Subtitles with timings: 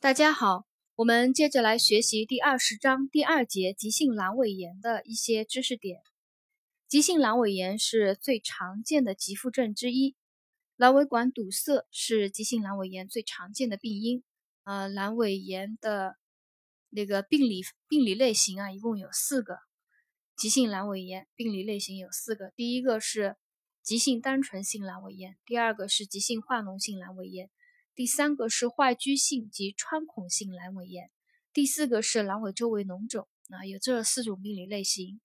[0.00, 6.00] 大家好，我们接着来学习第二十章第二节急性阑尾炎的一些知识点。
[6.86, 10.14] 急性阑尾炎是最常见的急腹症之一，
[10.76, 14.22] 阑尾管堵塞是急性阑尾炎最常见的病因。
[14.62, 16.16] 呃，阑尾炎的
[16.90, 19.58] 那个病理病理类型啊，一共有四个。
[20.36, 23.34] 急性阑尾炎病理类型有四个，第一个是
[23.82, 27.50] 急性单纯性阑尾炎，第二个是急性化脓性阑尾炎。
[27.98, 31.10] 第三个是坏疽性及穿孔性阑尾炎，
[31.52, 33.26] 第四个是阑尾周围脓肿。
[33.48, 35.20] 啊，有这四种病理类型，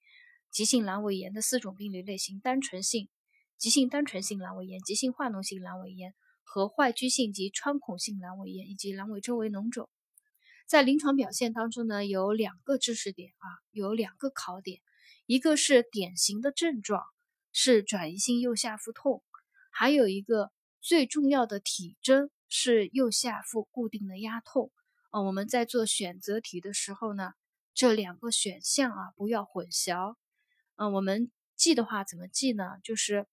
[0.49, 3.09] 急性阑尾炎的四种病理类型：单纯性、
[3.59, 9.87] 急性单纯性阑尾炎、急性化脓性阑尾炎和坏疽性及穿孔性阑尾炎以及阑尾周围脓肿。
[10.65, 14.81] 在临床表现当中呢，有两个知识点啊，有两个考点，
[15.27, 17.03] 一个是典型的症状
[17.51, 19.21] 是转移性右下腹痛，
[19.69, 22.31] 还有一个最重要的体征。
[22.55, 24.71] 是右下腹固定的压痛
[25.09, 25.19] 啊！
[25.23, 27.33] 我们在做选择题的时候呢，
[27.73, 30.17] 这两个选项啊不要混淆。
[30.75, 32.77] 嗯，我们记的话怎么记呢？
[32.83, 33.25] 就是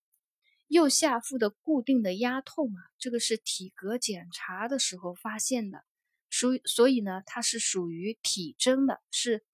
[0.69, 5.85] 右下腹的固定的压痛啊，这个是体格检查的时候发现的，
[6.31, 9.45] 属所以呢，它是属于体征的，是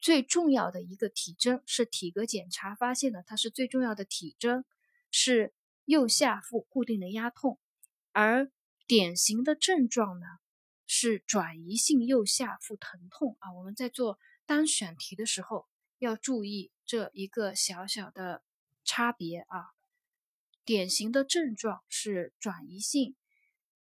[0.00, 4.64] 最重要的一个体征，是体格检查发现的，它是最重要的体征，
[5.10, 5.52] 是
[5.84, 7.58] 右下腹固定的压痛，
[8.12, 8.52] 而。
[8.86, 10.26] 典型的症状呢
[10.86, 15.66] 是转移性右下腹疼痛啊，我们在做单选题的时候
[15.98, 18.44] 要注意这一个小小的
[18.84, 19.64] 差别啊。
[20.64, 23.16] 典型的症状是转移性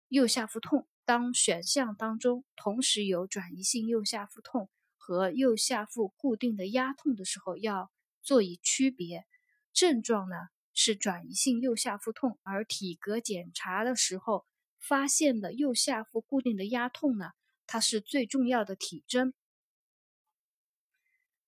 [0.08, 9.26] 右下腹痛，当选项当中同时有转移性右下腹痛和右下腹固定的压痛的时候，要做以区别。
[9.74, 10.36] 症状呢
[10.74, 14.46] 是转移性右下腹痛，而体格检查的时候。
[14.86, 17.32] 发现的右下腹固定的压痛呢，
[17.66, 19.34] 它是最重要的体征。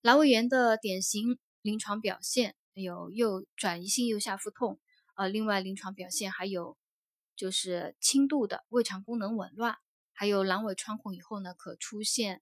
[0.02, 4.80] 阑尾炎的典型临床表现有右转移性右下腹痛，
[5.16, 6.78] 呃，另外临床表现还有
[7.34, 9.76] 就是轻度的胃肠功能紊乱，
[10.12, 12.40] 还有阑尾穿孔以后呢，可出现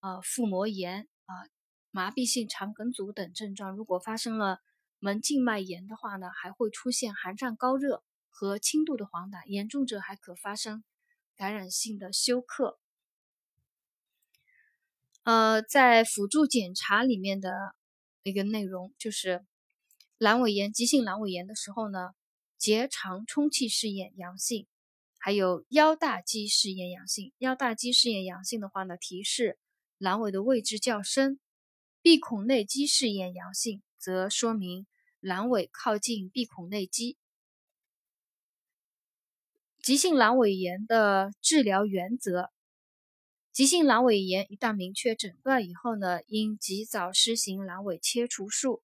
[0.00, 1.46] 呃腹膜炎啊、
[1.90, 3.76] 麻痹性肠梗阻等症状。
[3.76, 4.58] 如果发生了
[4.98, 8.02] 门静脉炎的话呢，还会出现寒战高热。
[8.36, 10.82] 和轻度的黄疸，严重者还可发生
[11.36, 12.80] 感染性的休克。
[15.22, 17.76] 呃，在辅助检查里面的
[18.24, 19.46] 一个内容就是，
[20.18, 22.10] 阑尾炎急性阑尾炎的时候呢，
[22.58, 24.66] 结肠充气试验阳性，
[25.16, 27.32] 还有腰大肌试验阳性。
[27.38, 29.60] 腰大肌试验阳性的话呢，提示
[30.00, 31.38] 阑尾的位置较深；
[32.02, 34.88] 闭孔内肌试验阳性，则说明
[35.22, 37.16] 阑尾靠近闭孔内肌。
[39.84, 42.48] 急性阑尾炎的治疗原则：
[43.52, 48.82] 急性阑尾炎一旦明确诊断以后呢，应及早施行阑尾切除术。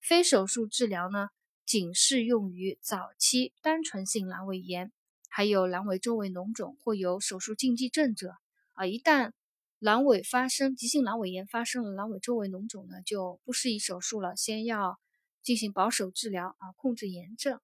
[0.00, 1.30] 非手术治疗呢，
[1.64, 4.92] 仅适用于早期单纯性阑尾炎，
[5.28, 8.32] 还有阑尾周围脓肿或有手术禁忌症者。
[8.74, 9.32] 啊，一旦
[9.80, 14.96] 阑尾发生急性阑尾炎发生了阑尾周围脓肿呢，就不适宜手术了，先要
[15.42, 17.58] 进行保守治疗啊，控制炎症。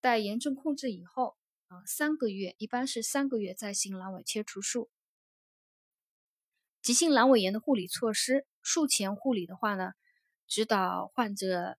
[0.00, 1.36] 待炎症控制以后。
[1.68, 4.90] 啊，三个月一般是三个月再行阑尾切除术。
[6.80, 9.92] 急性阑尾炎的护理措施，术前护理的话呢，
[10.46, 11.76] 指导患者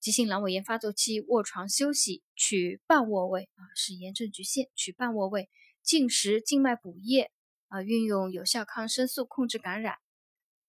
[0.00, 5.48] 急性阑尾炎发作期卧床休息，取半卧位啊，使炎症局限，取半卧位，
[5.82, 7.30] 禁食静脉补液
[7.68, 9.98] 啊，运用有效抗生素控制感染，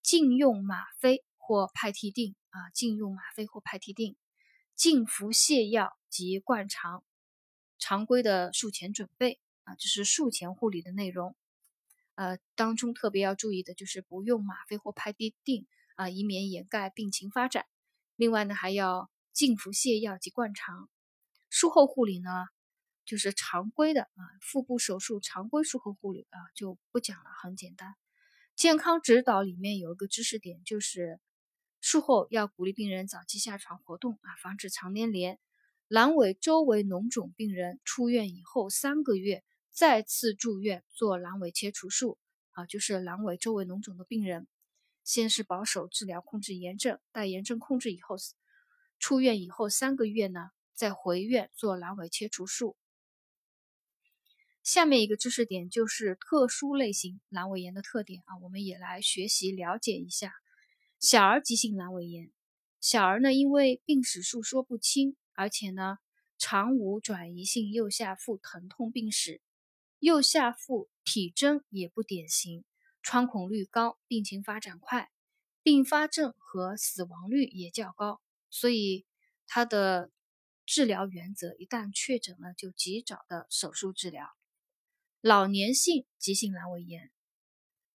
[0.03, 4.16] 禁用吗啡或派替啶啊，禁用吗啡或派替啶，
[4.75, 7.03] 禁服泻药及灌肠。
[7.86, 11.36] 常规的术前准备啊，这是术前护理的内容。
[12.16, 17.66] 呃，当中特别要注意的就是不用吗啡或派替啶啊，以免掩盖病情发展。
[18.16, 20.88] 另外呢，还要禁服泻药及灌肠。
[21.50, 22.46] 术后护理呢，
[23.04, 27.96] 就是常规的啊，腹部手术常规术后护理啊，就不讲了，很简单。
[28.56, 31.20] 健康指导里面有一个知识点，就是
[31.82, 35.38] 术后要鼓励病人早期下床活动啊，防止肠粘连。
[35.93, 42.17] 阑尾周围脓肿病人出院以后三个月再次住院做阑尾切除术
[42.53, 44.47] 啊，就是阑尾周围脓肿的病人，
[45.03, 48.16] 先是保守治疗控制炎症，待炎症控制以后，
[48.97, 52.75] 出院以后三个月呢再回院做阑尾切除术。
[54.63, 60.34] 下面一个知识点就是特殊类型阑尾炎的特点啊，我们也来学习了解一下
[60.99, 62.31] 小儿急性阑尾炎。
[62.81, 65.16] 小儿呢，因为病史述说不清。
[65.35, 65.97] 而且呢，
[66.38, 69.41] 常无转移性右下腹疼痛病史，
[70.00, 72.64] 右下腹体征也不典型，
[73.02, 75.09] 穿孔率高，病情发展快，
[75.62, 79.06] 并发症和死亡率也较高，所以
[79.47, 80.12] 它的
[80.66, 84.28] 治疗原则一旦确诊了，就及早的手术治疗。
[85.20, 87.12] 老年性急性阑尾炎，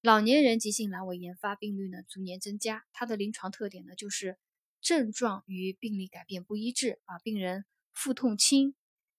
[0.00, 4.38] 老年人急性阑尾炎发病率呢逐年增加，它的临床特点呢就是
[4.80, 8.75] 症状与病理改变不一致啊，病人腹痛轻，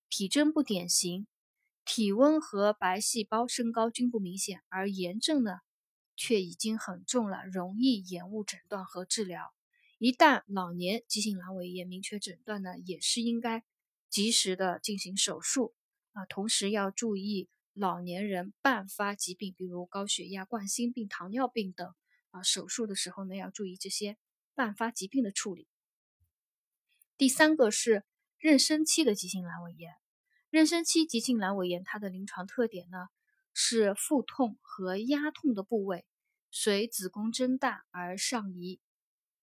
[0.10, 1.28] 体征不典型。
[1.86, 5.60] 体温和白细胞升高均不明显，而炎症呢，
[6.16, 9.52] 却已经很重了，容易延误诊断和治疗。
[9.98, 13.64] 一旦老年急性阑尾炎明确诊断呢，也是应该
[14.08, 15.74] 及时的进行手术
[16.14, 16.26] 啊。
[16.28, 21.92] 同时要注意老年人伴发疾病，比如高血压、冠心病、糖尿病等
[22.30, 22.44] 啊。
[22.44, 24.16] 手术的时候呢，要注意这些
[24.60, 25.70] 伴发疾病的处理。
[27.16, 28.04] 第三个是
[28.42, 29.94] 妊娠期的急性阑尾炎。
[30.52, 33.08] 妊娠期急性阑尾炎，它的临床特点呢
[33.54, 36.06] 是腹痛和压痛的部位
[36.52, 38.82] 随子宫增大而上移，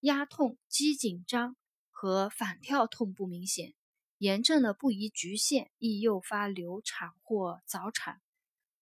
[0.01, 1.55] 压痛、肌紧张
[1.89, 3.73] 和反跳痛不明显，
[4.19, 8.21] 炎症呢不宜局限，易诱发流产或早产。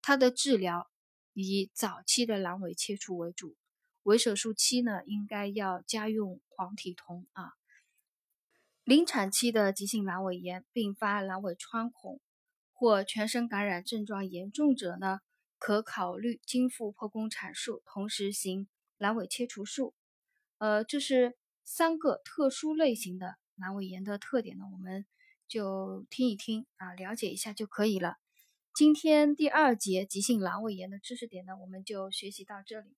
[0.02, 0.92] 它的治疗
[1.32, 3.56] 以早期的阑尾切除为主，
[4.06, 7.54] 微手术期呢应该要加用黄体酮啊。
[8.84, 12.22] 临产期的急性阑尾炎并发阑尾穿孔
[12.72, 15.22] 或全身感染症状严重者呢，
[15.58, 18.68] 可考虑经腹剖宫产术，同时行
[19.00, 19.96] 阑尾切除术。
[20.60, 25.08] 呃，这是三个特殊类型的阑尾炎的特点呢，我们
[25.48, 28.18] 就听一听啊，了解一下就可以了。
[28.76, 32.96] 今天第二节急性阑尾炎的知识点呢，我们就学习到这里。